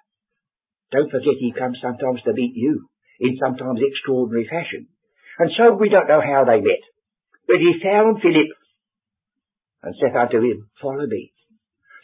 Don't 0.91 1.09
forget 1.09 1.41
he 1.41 1.57
comes 1.57 1.79
sometimes 1.81 2.21
to 2.23 2.33
meet 2.33 2.53
you 2.55 2.87
in 3.19 3.37
sometimes 3.41 3.81
extraordinary 3.81 4.47
fashion. 4.47 4.87
And 5.39 5.51
so 5.57 5.73
we 5.73 5.89
don't 5.89 6.07
know 6.07 6.21
how 6.21 6.45
they 6.45 6.61
met. 6.61 6.83
But 7.47 7.63
he 7.63 7.81
found 7.81 8.21
Philip 8.21 8.53
and 9.83 9.95
said 9.97 10.15
unto 10.15 10.37
him, 10.37 10.69
follow 10.81 11.07
me. 11.07 11.33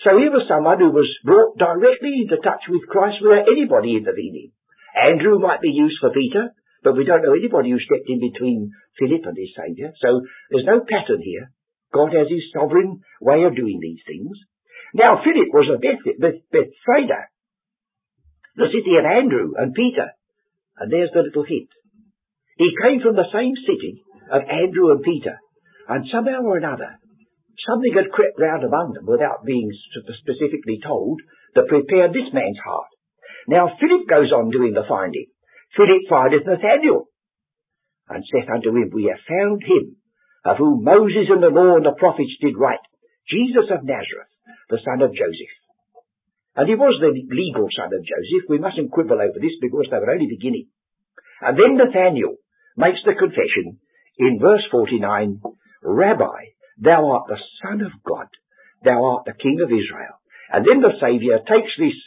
So 0.04 0.18
here 0.18 0.32
was 0.32 0.48
someone 0.52 0.80
who 0.80 0.92
was 0.92 1.08
brought 1.24 1.58
directly 1.58 2.28
into 2.28 2.42
touch 2.44 2.68
with 2.68 2.90
Christ 2.90 3.24
without 3.24 3.48
anybody 3.48 3.96
intervening. 3.96 4.52
Andrew 4.94 5.40
might 5.40 5.62
be 5.62 5.72
used 5.72 5.98
for 6.00 6.12
Peter. 6.12 6.52
But 6.84 7.00
we 7.00 7.08
don't 7.08 7.24
know 7.24 7.34
anybody 7.34 7.72
who 7.72 7.80
stepped 7.80 8.12
in 8.12 8.20
between 8.20 8.72
Philip 9.00 9.24
and 9.24 9.38
his 9.38 9.56
Saviour. 9.56 9.96
So 10.04 10.22
there's 10.52 10.68
no 10.68 10.84
pattern 10.84 11.24
here. 11.24 11.52
God 11.94 12.12
has 12.12 12.28
his 12.28 12.52
sovereign 12.52 13.00
way 13.22 13.44
of 13.44 13.56
doing 13.56 13.80
these 13.80 14.04
things. 14.06 14.36
Now 14.94 15.24
Philip 15.24 15.50
was 15.54 15.72
a 15.72 15.80
Beth- 15.80 16.20
Beth- 16.20 16.46
Bethsaida, 16.52 17.32
the 18.56 18.70
city 18.70 19.00
of 19.00 19.06
Andrew 19.06 19.54
and 19.58 19.74
Peter. 19.74 20.12
And 20.78 20.92
there's 20.92 21.14
the 21.14 21.22
little 21.24 21.46
hint. 21.46 21.70
He 22.58 22.76
came 22.82 23.02
from 23.02 23.16
the 23.16 23.32
same 23.34 23.54
city 23.66 24.02
of 24.30 24.42
Andrew 24.46 24.92
and 24.92 25.02
Peter. 25.02 25.38
And 25.88 26.06
somehow 26.12 26.42
or 26.42 26.58
another, 26.58 26.98
something 27.68 27.94
had 27.94 28.12
crept 28.12 28.40
round 28.40 28.64
among 28.64 28.94
them 28.94 29.06
without 29.06 29.46
being 29.46 29.70
specifically 30.22 30.80
told 30.84 31.22
that 31.56 31.68
prepared 31.68 32.14
this 32.14 32.34
man's 32.34 32.60
heart. 32.64 32.90
Now 33.48 33.78
Philip 33.80 34.08
goes 34.08 34.32
on 34.32 34.50
doing 34.50 34.74
the 34.74 34.88
finding. 34.88 35.28
Philip 35.76 36.06
findeth 36.10 36.46
Nathanael, 36.46 37.10
and 38.10 38.24
saith 38.32 38.50
unto 38.50 38.70
him, 38.70 38.92
We 38.94 39.10
have 39.10 39.26
found 39.26 39.64
him, 39.64 39.98
of 40.46 40.58
whom 40.58 40.84
Moses 40.84 41.30
and 41.30 41.42
the 41.42 41.54
law 41.54 41.78
and 41.78 41.86
the 41.86 41.98
prophets 41.98 42.36
did 42.42 42.58
write, 42.58 42.84
Jesus 43.30 43.72
of 43.72 43.84
Nazareth, 43.84 44.34
the 44.70 44.84
son 44.84 45.02
of 45.02 45.16
Joseph. 45.16 45.56
And 46.56 46.70
he 46.70 46.76
was 46.76 47.00
the 47.02 47.10
legal 47.10 47.68
son 47.74 47.90
of 47.90 48.06
Joseph. 48.06 48.50
We 48.50 48.60
mustn't 48.60 48.92
quibble 48.92 49.18
over 49.18 49.40
this 49.42 49.58
because 49.62 49.88
they 49.90 49.98
were 49.98 50.14
only 50.14 50.28
beginning. 50.30 50.68
And 51.42 51.58
then 51.58 51.78
Nathanael 51.78 52.38
makes 52.78 53.02
the 53.06 53.18
confession 53.18 53.80
in 54.18 54.40
verse 54.40 54.62
49, 54.70 55.42
Rabbi, 55.82 56.54
thou 56.78 57.10
art 57.10 57.28
the 57.28 57.42
Son 57.64 57.82
of 57.82 57.92
God, 58.06 58.28
thou 58.84 59.04
art 59.04 59.26
the 59.26 59.34
King 59.34 59.60
of 59.64 59.72
Israel. 59.74 60.22
And 60.52 60.66
then 60.66 60.82
the 60.82 60.94
Saviour 61.02 61.40
takes 61.40 61.74
this 61.80 61.98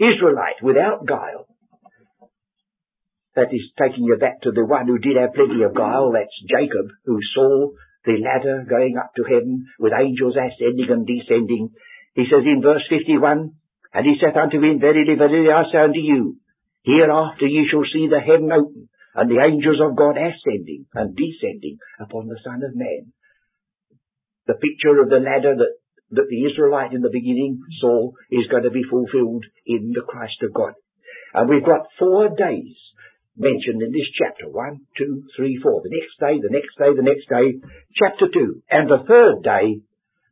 Israelite 0.00 0.62
without 0.62 1.06
guile. 1.06 1.46
That 3.34 3.48
is 3.48 3.64
taking 3.80 4.04
you 4.04 4.16
back 4.20 4.42
to 4.42 4.52
the 4.52 4.64
one 4.64 4.86
who 4.86 4.98
did 4.98 5.16
have 5.16 5.32
plenty 5.32 5.64
of 5.64 5.74
guile, 5.74 6.12
that's 6.12 6.36
Jacob, 6.44 6.92
who 7.06 7.16
saw 7.32 7.72
the 8.04 8.20
ladder 8.20 8.66
going 8.68 8.98
up 8.98 9.14
to 9.16 9.24
heaven 9.24 9.64
with 9.78 9.96
angels 9.96 10.36
ascending 10.36 10.90
and 10.90 11.06
descending. 11.06 11.70
He 12.14 12.28
says 12.28 12.44
in 12.44 12.60
verse 12.60 12.84
51, 12.90 13.56
And 13.94 14.04
he 14.04 14.20
saith 14.20 14.36
unto 14.36 14.60
him, 14.60 14.80
Verily, 14.80 15.16
verily, 15.16 15.48
I 15.48 15.64
say 15.72 15.78
unto 15.80 16.00
you, 16.00 16.36
Hereafter 16.84 17.46
ye 17.46 17.68
shall 17.70 17.86
see 17.88 18.08
the 18.10 18.20
heaven 18.20 18.50
open, 18.52 18.88
and 19.14 19.30
the 19.30 19.40
angels 19.40 19.78
of 19.80 19.96
God 19.96 20.18
ascending 20.18 20.86
and 20.92 21.16
descending 21.16 21.78
upon 22.00 22.26
the 22.26 22.40
Son 22.42 22.60
of 22.64 22.74
Man. 22.74 23.12
The 24.46 24.58
picture 24.58 25.00
of 25.00 25.08
the 25.08 25.22
ladder 25.22 25.54
that, 25.54 25.74
that 26.10 26.28
the 26.28 26.42
Israelite 26.50 26.92
in 26.92 27.00
the 27.00 27.12
beginning 27.12 27.62
saw 27.80 28.10
is 28.30 28.50
going 28.50 28.64
to 28.64 28.74
be 28.74 28.82
fulfilled 28.82 29.46
in 29.64 29.92
the 29.94 30.02
Christ 30.02 30.42
of 30.42 30.52
God. 30.52 30.74
And 31.34 31.48
we've 31.48 31.64
got 31.64 31.86
four 31.98 32.28
days 32.28 32.76
mentioned 33.36 33.82
in 33.82 33.92
this 33.92 34.08
chapter. 34.18 34.48
One, 34.48 34.84
two, 34.96 35.24
three, 35.36 35.58
four. 35.62 35.80
The 35.82 35.94
next 35.94 36.14
day, 36.20 36.36
the 36.40 36.52
next 36.52 36.74
day, 36.76 36.90
the 36.94 37.06
next 37.06 37.26
day. 37.28 37.46
Chapter 37.96 38.26
two. 38.32 38.62
And 38.70 38.88
the 38.88 39.04
third 39.08 39.42
day, 39.42 39.80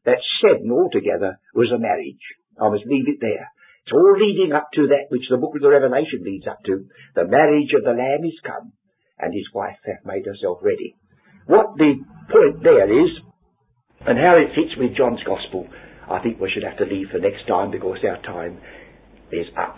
that 0.04 0.20
seven 0.40 0.70
altogether, 0.70 1.38
was 1.54 1.72
a 1.72 1.80
marriage. 1.80 2.24
I 2.60 2.68
must 2.68 2.86
leave 2.86 3.08
it 3.08 3.20
there. 3.20 3.48
It's 3.84 3.96
all 3.96 4.16
leading 4.16 4.52
up 4.52 4.68
to 4.74 4.88
that 4.88 5.08
which 5.08 5.28
the 5.30 5.38
book 5.38 5.56
of 5.56 5.62
the 5.62 5.70
Revelation 5.70 6.20
leads 6.22 6.46
up 6.46 6.60
to. 6.66 6.84
The 7.14 7.26
marriage 7.26 7.72
of 7.76 7.84
the 7.84 7.96
Lamb 7.96 8.24
is 8.24 8.38
come, 8.44 8.72
and 9.18 9.32
his 9.32 9.48
wife 9.54 9.80
hath 9.84 10.04
made 10.04 10.26
herself 10.26 10.58
ready. 10.62 10.96
What 11.46 11.76
the 11.76 11.96
point 12.30 12.62
there 12.62 12.86
is, 12.86 13.10
and 14.06 14.18
how 14.18 14.36
it 14.36 14.54
fits 14.54 14.76
with 14.78 14.96
John's 14.96 15.24
Gospel, 15.24 15.66
I 16.08 16.20
think 16.20 16.40
we 16.40 16.50
should 16.52 16.64
have 16.64 16.78
to 16.78 16.84
leave 16.84 17.08
for 17.10 17.18
next 17.18 17.46
time 17.48 17.70
because 17.70 17.98
our 18.04 18.20
time 18.22 18.60
is 19.32 19.46
up. 19.56 19.76